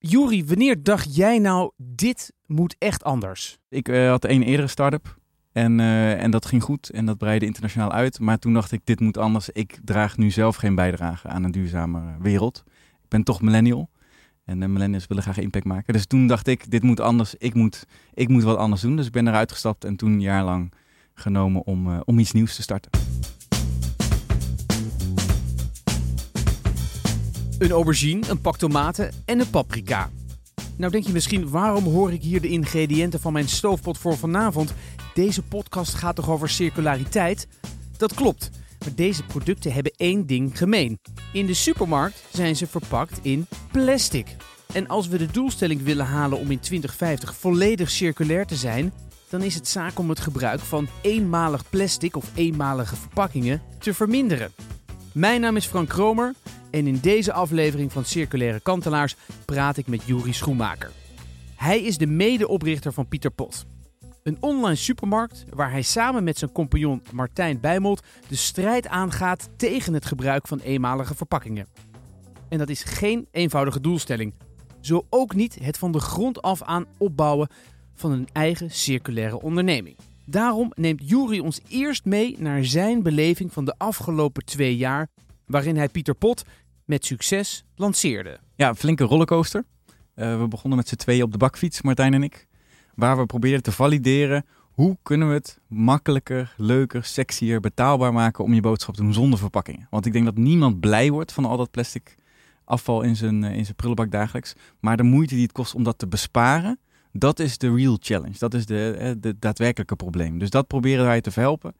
[0.00, 3.58] Juri, wanneer dacht jij nou, dit moet echt anders?
[3.68, 5.18] Ik uh, had een eerdere start-up
[5.52, 8.20] en, uh, en dat ging goed en dat breidde internationaal uit.
[8.20, 9.48] Maar toen dacht ik, dit moet anders.
[9.48, 12.64] Ik draag nu zelf geen bijdrage aan een duurzame wereld.
[13.02, 13.90] Ik ben toch millennial
[14.44, 15.92] en de millennials willen graag impact maken.
[15.92, 17.34] Dus toen dacht ik, dit moet anders.
[17.34, 18.96] Ik moet, ik moet wat anders doen.
[18.96, 20.72] Dus ik ben eruit gestapt en toen een jaar lang
[21.14, 23.17] genomen om, om iets nieuws te starten.
[27.58, 30.10] Een aubergine, een pak tomaten en een paprika.
[30.76, 34.74] Nou denk je misschien, waarom hoor ik hier de ingrediënten van mijn stoofpot voor vanavond?
[35.14, 37.48] Deze podcast gaat toch over circulariteit?
[37.96, 41.00] Dat klopt, maar deze producten hebben één ding gemeen.
[41.32, 44.36] In de supermarkt zijn ze verpakt in plastic.
[44.72, 48.92] En als we de doelstelling willen halen om in 2050 volledig circulair te zijn,
[49.28, 54.52] dan is het zaak om het gebruik van eenmalig plastic of eenmalige verpakkingen te verminderen.
[55.12, 56.34] Mijn naam is Frank Kromer
[56.70, 60.90] en in deze aflevering van Circulaire Kantelaars praat ik met Juri Schoenmaker.
[61.56, 63.66] Hij is de medeoprichter van Pieter Pot.
[64.22, 69.94] Een online supermarkt waar hij samen met zijn compagnon Martijn Bijmold de strijd aangaat tegen
[69.94, 71.66] het gebruik van eenmalige verpakkingen.
[72.48, 74.34] En dat is geen eenvoudige doelstelling.
[74.80, 77.48] Zo ook niet het van de grond af aan opbouwen
[77.94, 79.96] van een eigen circulaire onderneming.
[80.24, 85.08] Daarom neemt Juri ons eerst mee naar zijn beleving van de afgelopen twee jaar,
[85.48, 86.44] waarin hij Pieter Pot
[86.84, 88.38] met succes lanceerde.
[88.54, 89.64] Ja, een flinke rollercoaster.
[90.14, 92.46] Uh, we begonnen met z'n tweeën op de bakfiets, Martijn en ik.
[92.94, 94.44] Waar we probeerden te valideren
[94.78, 99.38] hoe kunnen we het makkelijker, leuker, sexier, betaalbaar maken om je boodschap te doen zonder
[99.38, 99.86] verpakkingen.
[99.90, 102.16] Want ik denk dat niemand blij wordt van al dat plastic
[102.64, 104.54] afval in zijn, eh, in zijn prullenbak dagelijks.
[104.80, 106.78] Maar de moeite die het kost om dat te besparen,
[107.12, 108.38] dat is de real challenge.
[108.38, 110.38] Dat is de, eh, de daadwerkelijke probleem.
[110.38, 111.74] Dus dat proberen wij te verhelpen.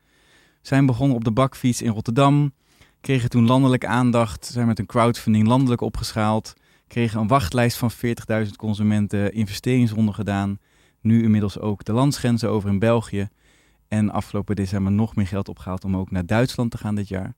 [0.63, 2.53] Zijn begonnen op de bakfiets in Rotterdam.
[3.01, 4.47] Kregen toen landelijke aandacht.
[4.47, 6.55] Zijn met een crowdfunding landelijk opgeschaald.
[6.87, 7.91] Kregen een wachtlijst van
[8.45, 9.33] 40.000 consumenten.
[9.33, 10.59] Investeringsronde gedaan.
[11.01, 13.29] Nu inmiddels ook de landsgrenzen over in België.
[13.89, 17.35] En afgelopen december nog meer geld opgehaald om ook naar Duitsland te gaan dit jaar.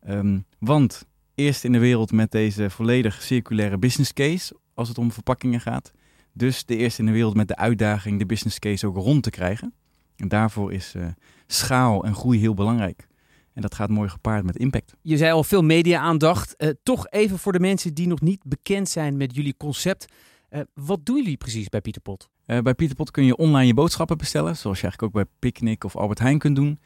[0.00, 5.12] Ehm, want eerst in de wereld met deze volledig circulaire business case als het om
[5.12, 5.92] verpakkingen gaat.
[6.32, 9.30] Dus de eerste in de wereld met de uitdaging de business case ook rond te
[9.30, 9.74] krijgen.
[10.16, 11.06] En daarvoor is uh,
[11.46, 13.06] schaal en groei heel belangrijk.
[13.54, 14.94] En dat gaat mooi gepaard met impact.
[15.02, 16.54] Je zei al veel media-aandacht.
[16.58, 20.12] Uh, toch even voor de mensen die nog niet bekend zijn met jullie concept.
[20.50, 22.28] Uh, wat doen jullie precies bij Pieterpot?
[22.44, 24.56] bij Pieterpot kun je online je boodschappen bestellen.
[24.56, 26.80] Zoals je eigenlijk ook bij Picnic of Albert Heijn kunt doen.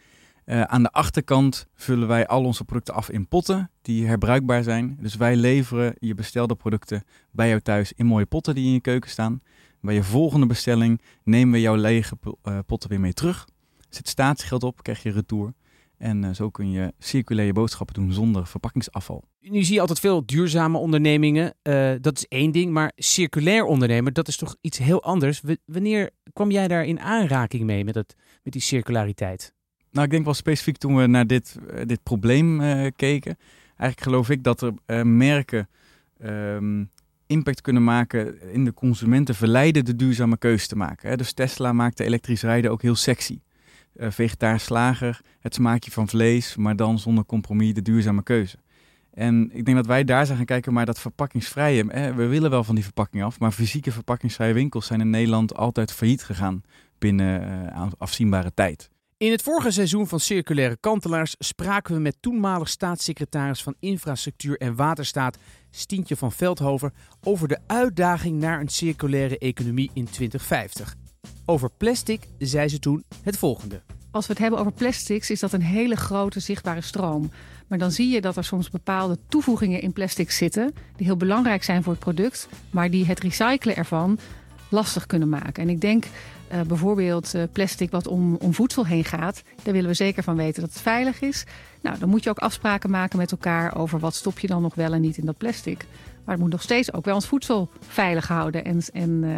[0.46, 4.98] Aan de achterkant vullen wij al onze producten af in potten die herbruikbaar zijn.
[5.00, 8.80] Dus wij leveren je bestelde producten bij jou thuis in mooie potten die in je
[8.80, 9.42] keuken staan.
[9.80, 12.16] Bij je volgende bestelling nemen we jouw lege
[12.66, 13.48] potten weer mee terug.
[13.88, 15.54] Zet statiegeld op, krijg je retour.
[15.98, 19.24] En uh, zo kun je circulaire boodschappen doen zonder verpakkingsafval.
[19.40, 21.54] Nu zie je altijd veel duurzame ondernemingen.
[22.00, 22.72] dat is één ding.
[22.72, 25.40] Maar circulair ondernemen, dat is toch iets heel anders.
[25.40, 29.54] W wanneer kwam jij daar in aanraking mee met, het, met die circulariteit?
[29.90, 33.36] Nou, ik denk wel specifiek toen we naar dit, uh, dit probleem uh, keken.
[33.66, 35.68] Eigenlijk geloof ik dat er merken
[36.24, 36.90] um,
[37.26, 41.08] impact kunnen maken in de consumenten, verleiden de duurzame keuze te maken.
[41.08, 41.16] Hè.
[41.16, 43.38] Dus Tesla maakte elektrisch rijden ook heel sexy.
[43.96, 48.56] Vegetarisch slager, het smaakje van vlees, maar dan zonder compromis de duurzame keuze.
[49.10, 52.50] En ik denk dat wij daar zijn gaan kijken, maar dat verpakkingsvrije, hè, we willen
[52.50, 56.62] wel van die verpakking af, maar fysieke verpakkingsvrije winkels zijn in Nederland altijd failliet gegaan
[56.98, 58.90] binnen afzienbare tijd.
[59.16, 64.76] In het vorige seizoen van Circulaire Kantelaars spraken we met toenmalig staatssecretaris van Infrastructuur en
[64.76, 65.38] Waterstaat
[65.70, 70.96] Stientje van Veldhoven over de uitdaging naar een circulaire economie in 2050.
[71.44, 73.80] Over plastic zei ze toen het volgende.
[74.10, 77.30] Als we het hebben over plastics, is dat een hele grote zichtbare stroom.
[77.66, 81.64] Maar dan zie je dat er soms bepaalde toevoegingen in plastic zitten, die heel belangrijk
[81.64, 84.18] zijn voor het product, maar die het recyclen ervan
[84.68, 85.62] lastig kunnen maken.
[85.62, 89.90] En ik denk uh, bijvoorbeeld uh, plastic wat om, om voedsel heen gaat, daar willen
[89.90, 91.44] we zeker van weten dat het veilig is.
[91.82, 94.74] Nou, dan moet je ook afspraken maken met elkaar over wat stop je dan nog
[94.74, 95.86] wel en niet in dat plastic.
[96.24, 99.36] Maar het moet nog steeds ook wel ons voedsel veilig houden en, en uh,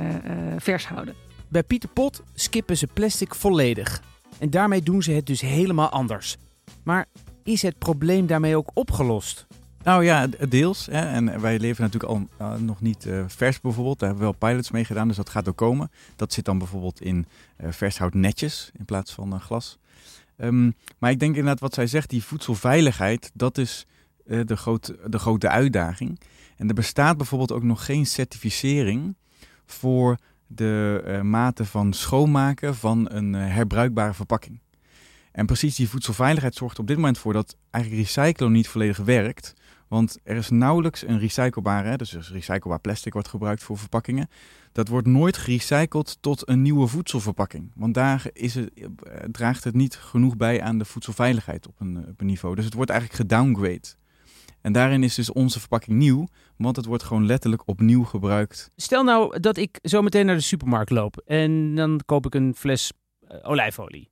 [0.59, 1.15] vers houden.
[1.51, 4.03] Bij Pieter Pot skippen ze plastic volledig.
[4.39, 6.37] En daarmee doen ze het dus helemaal anders.
[6.83, 7.07] Maar
[7.43, 9.47] is het probleem daarmee ook opgelost?
[9.83, 10.87] Nou ja, deels.
[10.87, 11.01] Hè.
[11.01, 13.99] En wij leven natuurlijk al uh, nog niet uh, vers bijvoorbeeld.
[13.99, 15.91] Daar hebben we wel pilots mee gedaan, dus dat gaat ook komen.
[16.17, 17.27] Dat zit dan bijvoorbeeld in
[17.61, 19.79] uh, vershout netjes in plaats van glas.
[20.37, 23.87] Um, maar ik denk inderdaad wat zij zegt, die voedselveiligheid, dat is
[24.25, 26.21] de, groot, de grote uitdaging.
[26.57, 29.17] En er bestaat bijvoorbeeld ook nog geen certificering
[29.67, 30.19] voor
[30.53, 34.61] de mate van schoonmaken van een herbruikbare verpakking.
[35.33, 39.55] En precies die voedselveiligheid zorgt op dit moment voor dat eigenlijk recyclen niet volledig werkt
[39.91, 44.29] Want er is nauwelijks een recyclebare, dus recyclebaar plastic wordt gebruikt voor verpakkingen.
[44.73, 47.73] Dat wordt nooit gerecycled tot een nieuwe voedselverpakking.
[47.75, 48.89] Want daar is het, eh,
[49.31, 52.55] draagt het niet genoeg bij aan de voedselveiligheid op een, op een niveau.
[52.55, 54.00] Dus het wordt eigenlijk gedowngrade.
[54.61, 58.71] En daarin is dus onze verpakking nieuw, want het wordt gewoon letterlijk opnieuw gebruikt.
[58.77, 62.55] Stel nou dat ik zo meteen naar de supermarkt loop en dan koop ik een
[62.55, 62.93] fles
[63.23, 64.09] uh, olijfolie.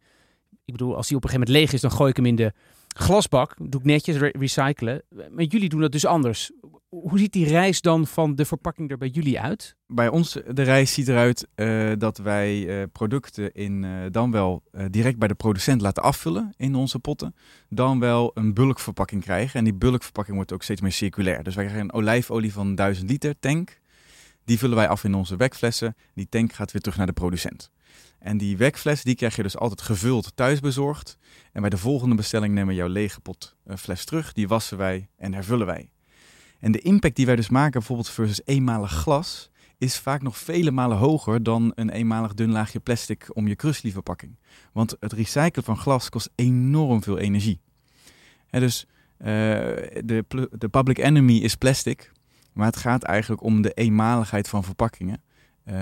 [0.64, 2.36] Ik bedoel, als die op een gegeven moment leeg is, dan gooi ik hem in
[2.36, 2.52] de
[2.96, 3.54] glasbak.
[3.58, 5.02] Doe ik netjes recyclen.
[5.30, 6.50] Maar jullie doen dat dus anders.
[6.88, 9.76] Hoe ziet die reis dan van de verpakking er bij jullie uit?
[9.86, 14.62] Bij ons, de reis ziet eruit uh, dat wij uh, producten in, uh, dan wel
[14.90, 17.34] direct bij de producent laten afvullen in onze potten.
[17.68, 19.58] Dan wel een bulkverpakking krijgen.
[19.58, 21.42] En die bulkverpakking wordt ook steeds meer circulair.
[21.42, 23.78] Dus wij krijgen een olijfolie van 1000 liter tank.
[24.48, 25.96] Die vullen wij af in onze wekflessen.
[26.14, 27.70] Die tank gaat weer terug naar de producent.
[28.18, 31.18] En die wekfles die krijg je dus altijd gevuld thuis bezorgd.
[31.52, 34.32] En bij de volgende bestelling nemen we jouw lege pot fles terug.
[34.32, 35.90] Die wassen wij en hervullen wij.
[36.60, 40.70] En de impact die wij dus maken, bijvoorbeeld versus eenmalig glas, is vaak nog vele
[40.70, 44.38] malen hoger dan een eenmalig dun laagje plastic om je verpakking.
[44.72, 47.60] Want het recyclen van glas kost enorm veel energie.
[48.50, 48.86] En dus
[49.18, 52.12] uh, de, de public enemy is plastic,
[52.58, 55.22] maar het gaat eigenlijk om de eenmaligheid van verpakkingen.
[55.64, 55.74] Uh,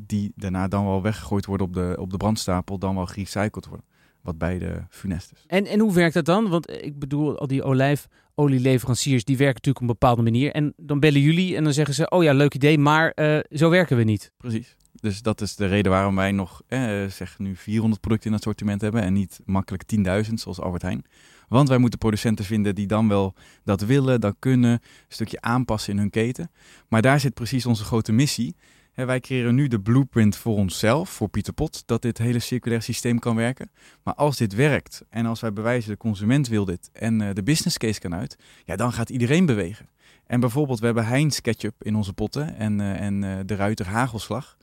[0.00, 3.86] die daarna dan wel weggegooid worden op de, op de brandstapel, dan wel gerecycled worden.
[4.20, 5.44] Wat beide funest is.
[5.46, 6.48] En, en hoe werkt dat dan?
[6.48, 10.52] Want ik bedoel, al die olijfolieleveranciers, die werken natuurlijk op een bepaalde manier.
[10.52, 13.70] En dan bellen jullie en dan zeggen ze, oh ja, leuk idee, maar uh, zo
[13.70, 14.32] werken we niet.
[14.36, 14.76] Precies.
[14.92, 18.44] Dus dat is de reden waarom wij nog, eh, zeg nu 400 producten in het
[18.44, 19.82] assortiment hebben en niet makkelijk
[20.26, 21.04] 10.000 zoals Albert Heijn.
[21.48, 25.92] Want wij moeten producenten vinden die dan wel dat willen, dat kunnen, een stukje aanpassen
[25.92, 26.50] in hun keten.
[26.88, 28.54] Maar daar zit precies onze grote missie
[28.94, 33.18] wij creëren nu de blueprint voor onszelf, voor Pieter Pot, dat dit hele circulaire systeem
[33.18, 33.70] kan werken.
[34.02, 37.42] Maar als dit werkt en als wij bewijzen de consument wil dit en uh, de
[37.42, 39.88] business case kan uit, ja, dan gaat iedereen bewegen.
[40.26, 43.86] En bijvoorbeeld, we hebben Heinz ketchup in onze potten en, uh, en uh, de Ruiter
[43.86, 44.56] hagelslag.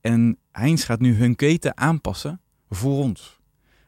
[0.00, 3.40] En Heinz gaat nu hun keten aanpassen voor ons.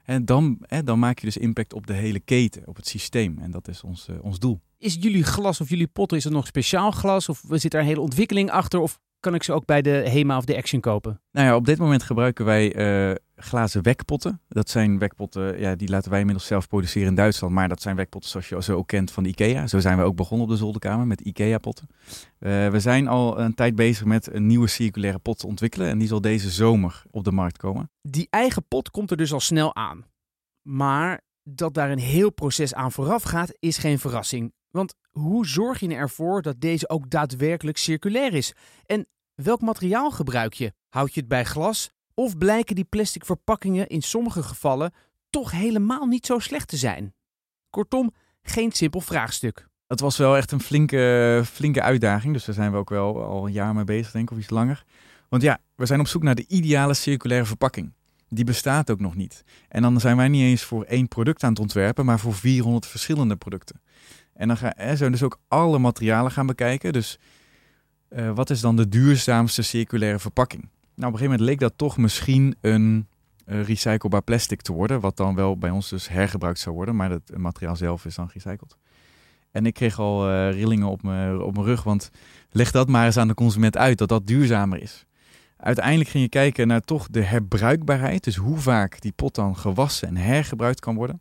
[0.07, 3.39] En dan, hè, dan maak je dus impact op de hele keten, op het systeem.
[3.39, 4.61] En dat is ons, ons doel.
[4.79, 7.29] Is jullie glas of jullie potten, is er nog speciaal glas?
[7.29, 8.81] Of zit er een hele ontwikkeling achter?
[8.81, 11.21] Of kan ik ze ook bij de HEMA of de Action kopen?
[11.33, 12.77] Nou ja, op dit moment gebruiken wij
[13.09, 14.41] uh, glazen wekpotten.
[14.49, 17.53] Dat zijn wekpotten, ja, die laten wij inmiddels zelf produceren in Duitsland.
[17.53, 19.67] Maar dat zijn wekpotten zoals je zo ook kent van IKEA.
[19.67, 21.89] Zo zijn we ook begonnen op de zolderkamer met IKEA-potten.
[22.39, 25.89] Uh, we zijn al een tijd bezig met een nieuwe circulaire pot te ontwikkelen.
[25.89, 27.91] En die zal deze zomer op de markt komen.
[28.03, 30.05] Die eigen pot komt er dus al snel aan.
[30.63, 34.53] Maar dat daar een heel proces aan vooraf gaat, is geen verrassing.
[34.71, 38.55] Want hoe zorg je ervoor dat deze ook daadwerkelijk circulair is?
[38.87, 40.73] En welk materiaal gebruik je?
[40.89, 41.91] Houd je het bij glas?
[42.19, 44.93] Of blijken die plastic verpakkingen in sommige gevallen
[45.31, 47.15] toch helemaal niet zo slecht te zijn?
[47.71, 49.69] Kortom, geen simpel vraagstuk.
[49.87, 52.33] Het was wel echt een flinke, flinke uitdaging.
[52.33, 54.51] Dus daar zijn we ook wel al een jaar mee bezig, denk ik, of iets
[54.51, 54.85] langer.
[55.29, 57.93] Want ja, we zijn op zoek naar de ideale circulaire verpakking.
[58.29, 59.45] Die bestaat ook nog niet.
[59.69, 62.87] En dan zijn wij niet eens voor één product aan het ontwerpen, maar voor 400
[62.87, 63.81] verschillende producten.
[64.33, 66.93] En dan gaan we dus ook alle materialen gaan bekijken.
[66.93, 67.19] Dus
[68.09, 70.69] uh, wat is dan de duurzaamste circulaire verpakking?
[70.97, 73.09] Nou, op een gegeven moment leek dat toch misschien een
[73.47, 75.01] uh, recyclebaar plastic te worden.
[75.01, 76.97] Wat dan wel bij ons dus hergebruikt zou worden.
[76.97, 78.77] Maar het materiaal zelf is dan gerecycled.
[79.51, 81.83] En ik kreeg al uh, rillingen op mijn, op rug.
[81.83, 82.11] Want
[82.51, 85.07] leg dat maar eens aan de consument uit dat dat duurzamer is.
[85.57, 88.25] Uiteindelijk ging je kijken naar toch de herbruikbaarheid.
[88.25, 91.21] Dus hoe vaak die pot dan gewassen en hergebruikt kan worden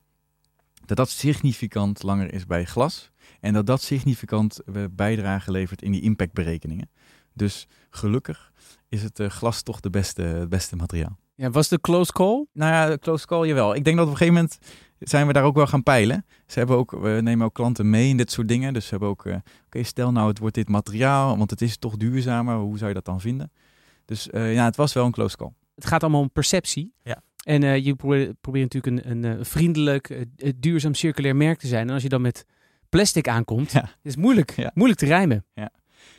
[0.86, 3.12] dat dat significant langer is bij glas.
[3.40, 6.90] En dat dat significant eh, bijdrage levert in die impactberekeningen.
[7.36, 8.52] Dus gelukkig
[8.90, 11.20] is het uh, glas toch de beste, het beste materiaal.
[11.36, 12.46] Ja, was de close call?
[12.54, 13.76] Nou ja, de close call, jawel.
[13.76, 14.58] Ik denk dat op een gegeven moment
[15.00, 16.26] zijn we daar ook wel gaan peilen.
[16.48, 18.74] Ze hebben ook, we nemen ook klanten mee in dit soort dingen.
[18.74, 21.78] Dus ze hebben ook, uh, oké, stel nou het wordt dit materiaal, want het is
[21.78, 22.56] toch duurzamer.
[22.56, 23.52] Hoe zou je dat dan vinden?
[24.06, 25.54] Dus uh, ja, het was wel een close call.
[25.76, 26.94] Het gaat allemaal om perceptie.
[27.04, 27.22] Ja.
[27.46, 30.26] En uh, je probeert, probeert, natuurlijk een, een, vriendelijk,
[30.56, 31.88] duurzaam, circulair merk te zijn.
[31.88, 32.46] En als je dan met
[32.90, 33.84] plastic aankomt, ja.
[33.84, 34.72] is het moeilijk, ja.
[34.74, 35.46] moeilijk te rijmen.
[35.54, 35.72] Ja.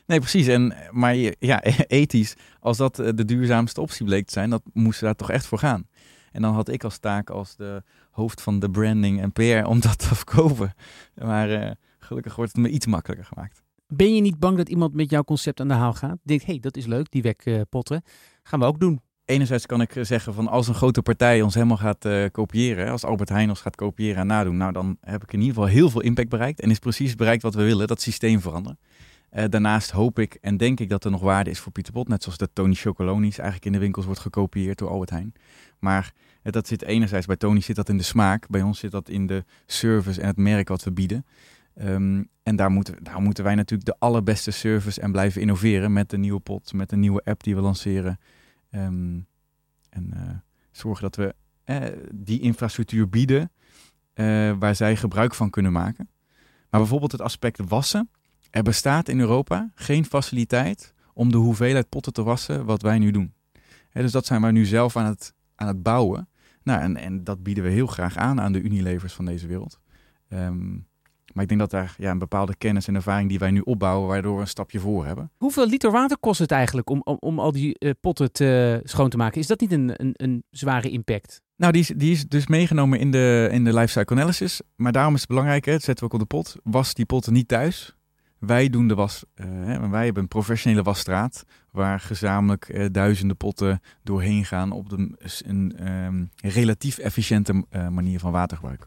[0.07, 0.47] Nee, precies.
[0.47, 5.15] En, maar ja, ethisch, als dat de duurzaamste optie bleek te zijn, dat moesten daar
[5.15, 5.87] toch echt voor gaan.
[6.33, 9.81] En dan had ik als taak als de hoofd van de branding en PR om
[9.81, 10.75] dat te verkopen.
[11.15, 13.63] Maar uh, gelukkig wordt het me iets makkelijker gemaakt.
[13.89, 16.19] Ben je niet bang dat iemand met jouw concept aan de haal gaat?
[16.23, 18.03] Denkt, hé, hey, dat is leuk, die wekpotten.
[18.43, 21.77] Gaan we ook doen enerzijds kan ik zeggen van als een grote partij ons helemaal
[21.77, 25.33] gaat uh, kopiëren, als Albert Heijn ons gaat kopiëren en nadoen, nou dan heb ik
[25.33, 28.01] in ieder geval heel veel impact bereikt en is precies bereikt wat we willen, dat
[28.01, 28.79] systeem veranderen.
[29.33, 32.23] Uh, daarnaast hoop ik en denk ik dat er nog waarde is voor Pieter net
[32.23, 35.33] zoals de Tony Chocolonis eigenlijk in de winkels wordt gekopieerd door Albert Heijn.
[35.79, 38.91] Maar uh, dat zit enerzijds bij Tony zit dat in de smaak, bij ons zit
[38.91, 41.27] dat in de service en het merk wat we bieden.
[41.83, 46.11] Um, en daar moeten, daar moeten wij natuurlijk de allerbeste service en blijven innoveren met
[46.11, 48.19] de nieuwe pot, met de nieuwe app die we lanceren.
[48.71, 49.19] Ehm,
[49.89, 50.21] en uh,
[50.71, 51.35] zorgen dat we
[52.15, 53.51] die infrastructuur bieden
[54.59, 56.09] waar zij gebruik van kunnen maken.
[56.71, 58.11] Maar bijvoorbeeld het aspect wassen.
[58.57, 63.11] Er bestaat in Europa geen faciliteit om de hoeveelheid potten te wassen wat wij nu
[63.11, 63.33] doen.
[63.93, 66.29] dus dat zijn wij nu zelf aan het, aan het bouwen.
[66.63, 69.81] Nou, en, en dat bieden we heel graag aan aan de Unilevers van deze wereld.
[70.29, 70.87] Um,
[71.33, 74.09] maar ik denk dat daar ja, een bepaalde kennis en ervaring die wij nu opbouwen,
[74.09, 75.31] waardoor we een stapje voor hebben.
[75.37, 79.09] Hoeveel liter water kost het eigenlijk om, om, om al die uh, potten te, schoon
[79.09, 79.41] te maken?
[79.41, 81.41] Is dat niet een, een, een zware impact?
[81.57, 84.61] Nou, die is, die is dus meegenomen in de, in de lifecycle analysis.
[84.77, 86.57] Maar daarom is het belangrijk, hè, dat zetten we ook op de pot.
[86.63, 87.96] Was die potten niet thuis.
[88.47, 89.25] Wij doen de was.
[89.35, 91.45] Uh, wij hebben een professionele wasstraat.
[91.71, 98.19] Waar gezamenlijk uh, duizenden potten doorheen gaan op de, een um, relatief efficiënte uh, manier
[98.19, 98.87] van watergebruik.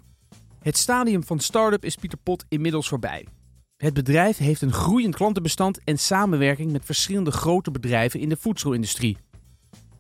[0.60, 3.28] Het stadium van start-up is Pieter Pot inmiddels voorbij.
[3.78, 9.18] Het bedrijf heeft een groeiend klantenbestand en samenwerking met verschillende grote bedrijven in de voedselindustrie.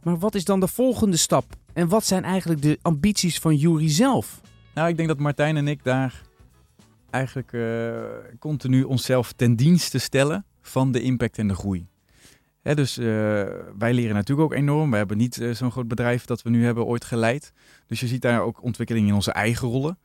[0.03, 1.45] Maar wat is dan de volgende stap?
[1.73, 4.41] En wat zijn eigenlijk de ambities van Jury zelf?
[4.73, 6.21] Nou, ik denk dat Martijn en ik daar
[7.09, 8.03] eigenlijk uh,
[8.39, 11.87] continu onszelf ten dienste stellen van de impact en de groei.
[12.61, 13.05] Hè, dus uh,
[13.77, 14.91] wij leren natuurlijk ook enorm.
[14.91, 17.53] We hebben niet uh, zo'n groot bedrijf dat we nu hebben ooit geleid.
[17.85, 19.97] Dus je ziet daar ook ontwikkeling in onze eigen rollen.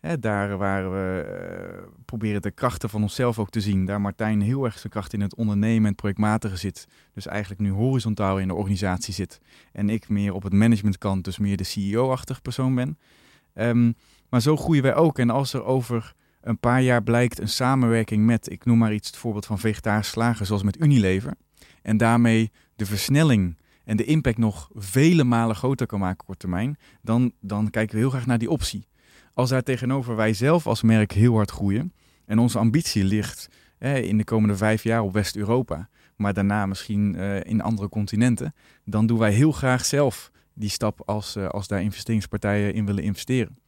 [0.00, 1.24] Hè, daar waar we
[2.04, 3.84] proberen de krachten van onszelf ook te zien.
[3.84, 6.86] Daar Martijn heel erg zijn kracht in het ondernemen en projectmatige zit.
[7.14, 9.40] Dus eigenlijk nu horizontaal in de organisatie zit.
[9.72, 12.98] En ik meer op het managementkant, dus meer de CEO-achtig persoon ben.
[13.54, 13.94] Um,
[14.28, 15.18] maar zo groeien wij ook.
[15.18, 16.14] En als er over
[16.46, 20.12] een paar jaar blijkt een samenwerking met, ik noem maar iets, het voorbeeld van vegetarische
[20.12, 21.34] slagen, zoals met Unilever.
[21.82, 26.40] En daarmee de versnelling en de impact nog vele malen groter kan maken op korte
[26.40, 28.88] termijn, dan, dan kijken we heel graag naar die optie.
[29.34, 31.92] Als daar tegenover wij zelf als merk heel hard groeien
[32.26, 33.48] en onze ambitie ligt
[33.78, 38.54] eh, in de komende vijf jaar op West-Europa, maar daarna misschien uh, in andere continenten,
[38.84, 43.02] dan doen wij heel graag zelf die stap als, uh, als daar investeringspartijen in willen
[43.02, 43.58] investeren.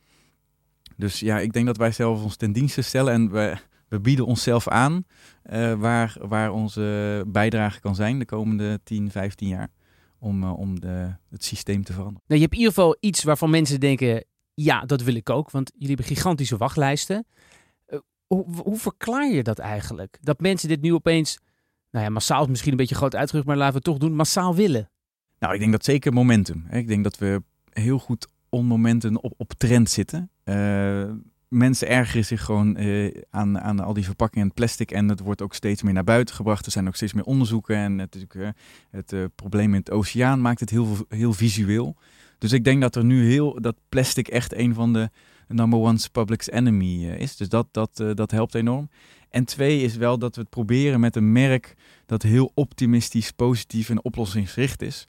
[0.98, 3.56] Dus ja, ik denk dat wij zelf ons ten dienste stellen en we,
[3.88, 5.04] we bieden onszelf aan
[5.50, 9.68] uh, waar, waar onze bijdrage kan zijn de komende 10, 15 jaar
[10.18, 12.22] om, uh, om de, het systeem te veranderen.
[12.26, 14.24] Nou, je hebt in ieder geval iets waarvan mensen denken,
[14.54, 17.26] ja, dat wil ik ook, want jullie hebben gigantische wachtlijsten.
[17.88, 20.18] Uh, hoe, hoe, verklaar je dat eigenlijk?
[20.20, 21.38] Dat mensen dit nu opeens,
[21.90, 24.16] nou ja, massaal is misschien een beetje groot uitgedrukt, maar laten we het toch doen,
[24.16, 24.90] massaal willen.
[25.38, 26.64] Nou, ik denk dat zeker momentum.
[26.66, 26.78] Hè.
[26.78, 30.30] Ik denk dat we heel goed on momenten op, op trend zitten.
[30.44, 31.04] Uh,
[31.48, 34.90] mensen ergeren zich gewoon uh, aan, aan al die verpakkingen en plastic.
[34.90, 36.66] En het wordt ook steeds meer naar buiten gebracht.
[36.66, 37.76] Er zijn ook steeds meer onderzoeken.
[37.76, 38.48] En het, uh,
[38.90, 41.96] het uh, probleem in het oceaan maakt het heel, heel visueel.
[42.38, 45.10] Dus ik denk dat er nu heel dat plastic echt een van de
[45.48, 47.36] number one's public's enemy is.
[47.36, 48.88] Dus dat, dat, dat helpt enorm.
[49.30, 51.74] En twee is wel dat we het proberen met een merk
[52.06, 55.06] dat heel optimistisch, positief en oplossingsgericht is.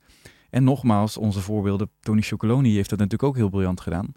[0.50, 4.12] En nogmaals, onze voorbeelden, Tony Chocoloni heeft dat natuurlijk ook heel briljant gedaan.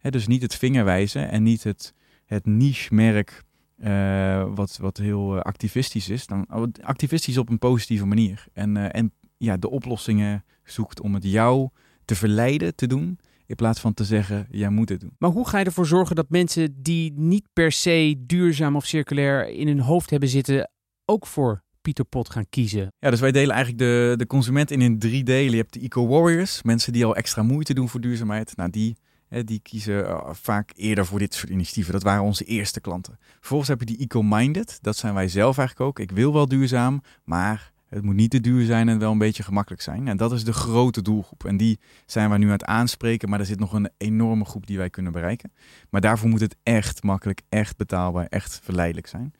[0.00, 3.44] Dus niet het vingerwijzen en niet het, het niche-merk
[3.78, 6.26] uh, wat, wat heel uh, activistisch is.
[6.26, 8.46] Dan, oh, activistisch op een positieve manier.
[8.52, 11.68] En, uh, en ja, de oplossingen zoekt om het jou
[12.04, 13.18] te verleiden te doen.
[13.46, 15.14] In plaats van te zeggen, jij moet het doen.
[15.18, 19.48] Maar hoe ga je ervoor zorgen dat mensen die niet per se duurzaam of circulair
[19.48, 20.70] in hun hoofd hebben zitten,
[21.04, 22.92] ook voor Pieter Pot gaan kiezen?
[22.98, 25.50] Ja, dus wij delen eigenlijk de, de consument in, in drie delen.
[25.50, 28.56] Je hebt de eco-warriors, mensen die al extra moeite doen voor duurzaamheid.
[28.56, 28.96] Nou, die
[29.44, 31.92] die kiezen uh, vaak eerder voor dit soort initiatieven.
[31.92, 33.18] Dat waren onze eerste klanten.
[33.38, 34.78] Vervolgens heb je die eco-minded.
[34.80, 35.98] Dat zijn wij zelf eigenlijk ook.
[35.98, 39.42] Ik wil wel duurzaam, maar het moet niet te duur zijn en wel een beetje
[39.42, 40.08] gemakkelijk zijn.
[40.08, 41.44] En dat is de grote doelgroep.
[41.44, 43.28] En die zijn wij nu aan het aanspreken.
[43.28, 45.52] Maar er zit nog een enorme groep die wij kunnen bereiken.
[45.90, 49.34] Maar daarvoor moet het echt makkelijk, echt betaalbaar, echt verleidelijk zijn.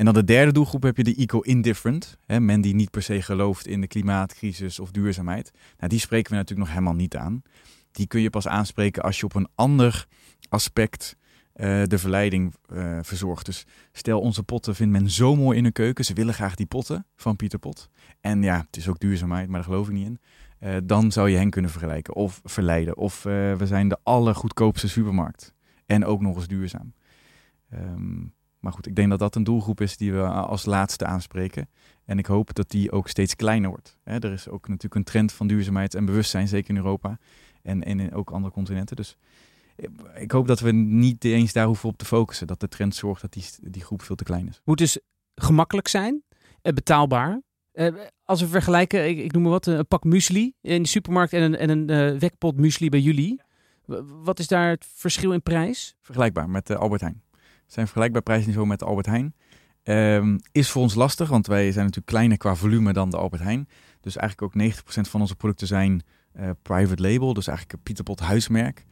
[0.00, 2.18] En dan de derde doelgroep heb je de eco-indifferent.
[2.26, 5.50] Men die niet per se gelooft in de klimaatcrisis of duurzaamheid.
[5.78, 7.42] Nou, die spreken we natuurlijk nog helemaal niet aan
[7.92, 10.06] die kun je pas aanspreken als je op een ander
[10.48, 11.16] aspect
[11.56, 13.46] uh, de verleiding uh, verzorgt.
[13.46, 16.04] Dus stel, onze potten vindt men zo mooi in een keuken.
[16.04, 17.90] Ze willen graag die potten van Pieter Pot.
[18.20, 20.20] En ja, het is ook duurzaamheid, maar daar geloof ik niet in.
[20.60, 22.96] Uh, dan zou je hen kunnen vergelijken of verleiden.
[22.96, 25.54] Of we zijn de allergoedkoopste supermarkt.
[25.86, 26.92] En ook nog eens duurzaam.
[27.74, 31.68] Um, maar goed, ik denk dat dat een doelgroep is die we als laatste aanspreken.
[32.04, 33.98] En ik hoop dat die ook steeds kleiner wordt.
[34.04, 37.18] Hè, er is ook natuurlijk een trend van duurzaamheid en bewustzijn, zeker in Europa
[37.62, 38.96] en, en in ook andere continenten.
[38.96, 39.16] Dus
[40.14, 42.46] ik hoop dat we niet eens daar hoeven op te focussen.
[42.46, 44.60] Dat de trend zorgt dat die, die groep veel te klein is.
[44.64, 44.98] Moet dus
[45.34, 46.22] gemakkelijk zijn,
[46.62, 47.42] eh, betaalbaar.
[47.72, 51.32] Uh, als we vergelijken, ik, ik, noem maar wat, een pak muesli in de supermarkt
[51.32, 53.40] en een, en een uh, wekpot muesli bij jullie.
[54.22, 55.96] Wat is daar het verschil in prijs?
[56.00, 57.22] Vergelijkbaar met uh, Albert Heijn.
[57.70, 59.34] Zijn vergelijkbaar prijsniveau met Albert Heijn.
[59.82, 63.42] Ehm, is voor ons lastig, want wij zijn natuurlijk kleiner qua volume dan de Albert
[63.42, 63.68] Heijn.
[64.00, 66.02] Dus eigenlijk ook 90% van onze producten zijn
[66.38, 68.86] uh, private label, dus eigenlijk een Pieterpot huismerk.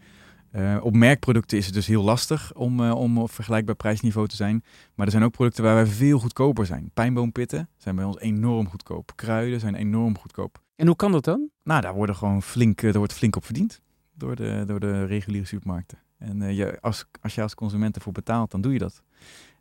[0.53, 4.37] Uh, op merkproducten is het dus heel lastig om, uh, om op vergelijkbaar prijsniveau te
[4.37, 4.65] zijn.
[4.95, 6.91] Maar er zijn ook producten waar wij veel goedkoper zijn.
[6.95, 9.13] Pijnboompitten zijn bij ons enorm goedkoop.
[9.15, 10.63] Kruiden zijn enorm goedkoop.
[10.77, 11.49] En hoe kan dat dan?
[11.63, 13.81] Nou, daar, worden gewoon flink, daar wordt flink op verdiend
[14.15, 15.99] door de, door de reguliere supermarkten.
[16.19, 19.03] En je, als, als je als consument ervoor betaalt, dan doe je dat.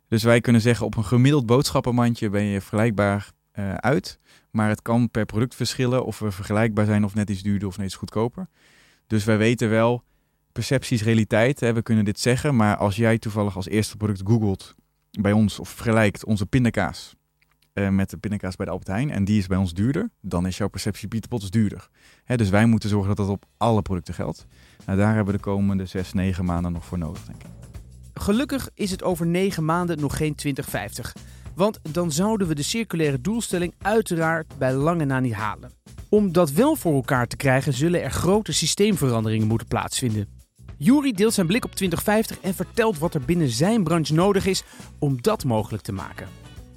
[0.08, 4.18] Dus wij kunnen zeggen, op een gemiddeld boodschappenmandje ben je vergelijkbaar uh, uit.
[4.50, 7.76] Maar het kan per product verschillen of we vergelijkbaar zijn of net iets duurder of
[7.76, 8.48] net iets goedkoper.
[9.06, 10.02] Dus wij weten wel,
[10.52, 11.60] perceptie is realiteit.
[11.60, 14.74] Hè, we kunnen dit zeggen, maar als jij toevallig als eerste product googelt
[15.10, 17.16] bij ons of vergelijkt onze pindakaas
[17.78, 20.46] uh, met de pindakaas bij de Albert Heijn en die is bij ons duurder, dan
[20.46, 21.88] is jouw perceptie Pieterpot duurder.
[22.26, 24.46] Dus wij moeten zorgen dat dat op alle producten geldt.
[24.86, 27.48] Nou, daar hebben we de komende 6, 9 maanden nog voor nodig, denk ik.
[28.14, 31.12] Gelukkig is het over 9 maanden nog geen 2050.
[31.54, 35.70] Want dan zouden we de circulaire doelstelling uiteraard bij lange na niet halen.
[36.08, 40.28] Om dat wel voor elkaar te krijgen, zullen er grote systeemveranderingen moeten plaatsvinden.
[40.76, 44.62] Jury deelt zijn blik op 2050 en vertelt wat er binnen zijn branche nodig is
[44.98, 46.26] om dat mogelijk te maken.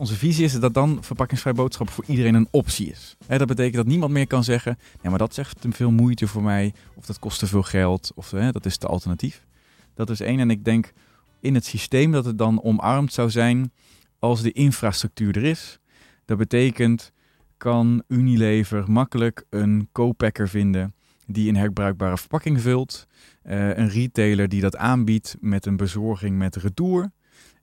[0.01, 3.15] Onze visie is dat dan verpakkingsvrij boodschappen voor iedereen een optie is.
[3.27, 6.43] dat betekent dat niemand meer kan zeggen: ja, maar dat zegt te veel moeite voor
[6.43, 9.45] mij, of dat kost te veel geld, of dat is te alternatief.
[9.93, 10.39] Dat is één.
[10.39, 10.93] En ik denk
[11.39, 13.71] in het systeem dat het dan omarmd zou zijn
[14.19, 15.79] als de infrastructuur er is.
[16.25, 17.11] Dat betekent,
[17.57, 20.93] kan Unilever makkelijk een co-packer vinden
[21.25, 23.07] die een herbruikbare verpakking vult.
[23.43, 27.11] Uh, een retailer die dat aanbiedt met een bezorging met retour.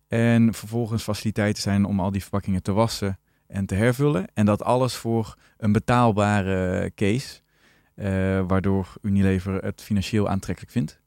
[0.08, 4.26] En vervolgens faciliteiten zijn om al die verpakkingen te wassen en te hervullen.
[4.34, 7.40] En dat alles voor een betaalbare case.
[7.94, 8.04] Uh,
[8.46, 11.00] waardoor Unilever het financieel aantrekkelijk vindt.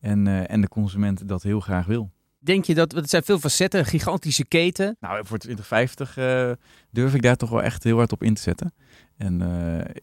[0.00, 2.10] En, uh, en de consument dat heel graag wil.
[2.38, 4.96] Denk je dat, het zijn veel facetten, een gigantische keten.
[5.00, 6.52] Nou, voor 2050 uh,
[6.90, 8.74] durf ik daar toch wel echt heel hard op in te zetten.
[9.16, 9.40] En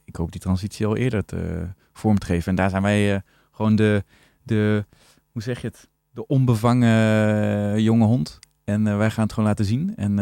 [0.05, 2.49] ik hoop die transitie al eerder te, vorm te geven.
[2.49, 4.03] En daar zijn wij gewoon de,
[4.43, 4.85] de,
[5.31, 8.39] hoe zeg je het, de onbevangen jonge hond.
[8.63, 9.95] En wij gaan het gewoon laten zien.
[9.95, 10.19] En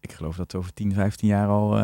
[0.00, 1.78] ik geloof dat we over 10, 15 jaar al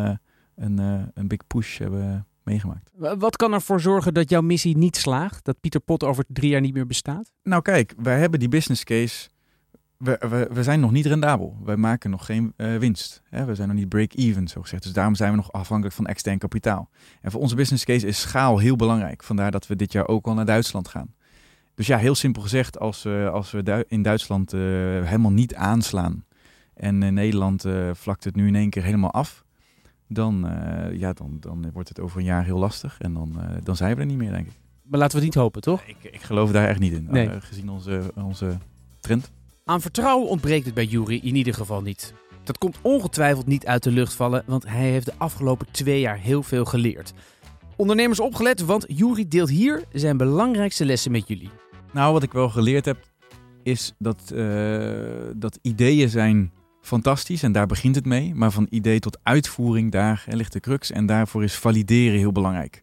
[0.54, 0.78] een,
[1.14, 2.90] een big push hebben meegemaakt.
[3.18, 5.44] Wat kan ervoor zorgen dat jouw missie niet slaagt?
[5.44, 7.32] Dat Pieter Pot over drie jaar niet meer bestaat?
[7.42, 9.28] Nou kijk, wij hebben die business case
[9.98, 11.56] we, we, we, zijn nog niet rendabel.
[11.64, 13.22] Wij maken nog geen uh, winst.
[13.28, 13.44] Hè?
[13.44, 14.82] We zijn nog niet break-even, zo gezegd.
[14.82, 16.90] Dus daarom zijn we nog afhankelijk van extern kapitaal.
[17.20, 19.22] En voor onze business case is schaal heel belangrijk.
[19.22, 21.14] Vandaar dat we dit jaar ook al naar Duitsland gaan.
[21.78, 24.60] Dus ja, heel simpel gezegd, als, uh, als we in Duitsland uh,
[25.04, 26.24] helemaal niet aanslaan
[26.74, 29.44] en in Nederland vlakt het nu in één keer helemaal af,
[30.08, 30.46] dan,
[30.92, 34.00] ja, dan, dan wordt het over een jaar heel lastig en dan, dan zijn we
[34.00, 34.52] er niet meer, denk ik.
[34.82, 35.82] Maar laten we het niet hopen, toch?
[35.86, 37.40] Ik, ik geloof daar echt niet in, nee.
[37.40, 38.58] gezien onze, onze
[39.00, 39.30] trend.
[39.64, 42.14] Aan vertrouwen ontbreekt het bij Jury in ieder geval niet.
[42.44, 46.18] Dat komt ongetwijfeld niet uit de lucht vallen, want hij heeft de afgelopen twee jaar
[46.18, 47.12] heel veel geleerd.
[47.76, 51.50] Ondernemers opgelet, want Jury deelt hier zijn belangrijkste lessen met jullie.
[51.92, 52.98] Nou, wat ik wel geleerd heb,
[53.62, 58.35] is dat, uh, dat ideeën zijn fantastisch en daar begint het mee.
[58.35, 60.90] Maar van idee tot uitvoering, daar ligt de crux.
[60.90, 62.83] En daarvoor is valideren heel belangrijk.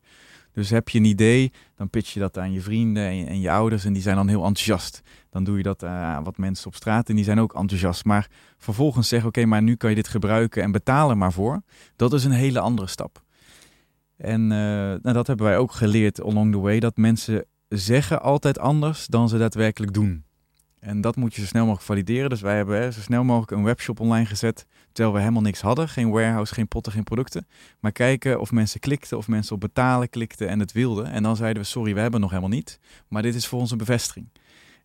[0.54, 3.40] Dus heb je een idee, dan pitch je dat aan je vrienden en je, en
[3.40, 5.02] je ouders en die zijn dan heel enthousiast.
[5.30, 8.06] Dan doe je dat aan wat mensen op straat en die zijn ook enthousiast.
[8.06, 11.62] Maar vervolgens zeggen, oké, maar nu kan je dit gebruiken en betalen maar voor.
[11.96, 13.24] Dat is een hele andere stap.
[14.18, 18.60] En uh, nou, dat hebben wij ook geleerd along the way, dat mensen zeggen altijd
[18.60, 20.24] anders dan ze daadwerkelijk doen.
[20.86, 22.30] En dat moet je zo snel mogelijk valideren.
[22.30, 24.66] Dus wij hebben zo snel mogelijk een webshop online gezet.
[24.92, 25.90] Terwijl we helemaal niks hadden.
[25.90, 27.48] Geen warehouse, geen potten, geen producten.
[27.80, 31.06] Maar kijken of mensen klikten, of mensen op betalen klikten en het wilden.
[31.06, 32.80] En dan zeiden we, sorry, we hebben nog helemaal niet.
[33.08, 34.30] Maar dit is voor ons een bevestiging.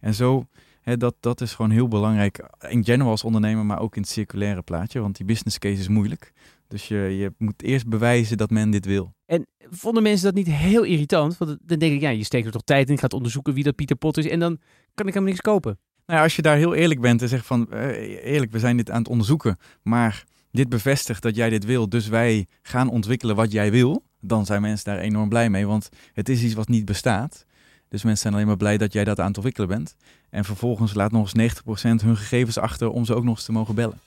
[0.01, 0.47] En zo,
[0.83, 2.49] hè, dat, dat is gewoon heel belangrijk.
[2.69, 5.01] In general als ondernemer, maar ook in het circulaire plaatje.
[5.01, 6.33] Want die business case is moeilijk.
[6.71, 9.15] Dus je, je moet eerst bewijzen dat men dit wil.
[9.27, 11.39] En vonden mensen dat niet heel irritant?
[11.39, 13.75] Want dan denk ik, ja, je steekt er toch tijd in, gaat onderzoeken wie dat
[13.75, 14.27] Pieter Pot is.
[14.27, 14.59] En dan
[14.95, 15.79] kan ik hem niks kopen.
[16.07, 18.77] Nou ja, als je daar heel eerlijk bent en zegt van, uh, eerlijk, we zijn
[18.77, 23.37] dit aan het onderzoeken, maar dit bevestigt dat jij dit wil, dus wij gaan ontwikkelen
[23.37, 26.69] wat jij wil, dan zijn mensen daar enorm blij mee, want het is iets wat
[26.69, 27.47] niet bestaat.
[27.89, 29.97] Dus mensen zijn alleen maar blij dat jij dat aan het ontwikkelen bent.
[30.31, 31.55] En vervolgens laat nog eens
[32.03, 33.99] 90% hun gegevens achter om ze ook nog eens te mogen bellen.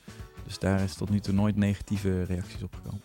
[0.46, 3.02] Dus daar is tot nu toe nooit negatieve reacties op gekomen.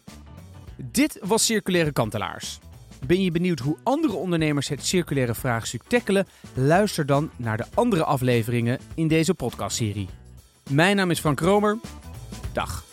[0.76, 2.58] Dit was Circulaire Kantelaars.
[3.06, 6.26] Ben je benieuwd hoe andere ondernemers het circulaire vraagstuk tackelen?
[6.54, 10.08] Luister dan naar de andere afleveringen in deze podcastserie.
[10.70, 11.78] Mijn naam is Frank Romer.
[12.52, 12.87] Dag.